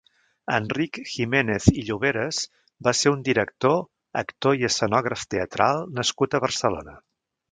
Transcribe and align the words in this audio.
Enric 0.53 0.99
Giménez 1.15 1.67
i 1.81 1.83
Lloberas 1.89 2.39
va 2.87 2.93
ser 3.01 3.13
un 3.17 3.21
director, 3.29 3.77
actor 4.23 4.57
i 4.61 4.67
escenògraf 4.69 5.27
teatral 5.35 5.85
nascut 6.01 6.33
a 6.39 6.43
Barcelona. 6.49 6.99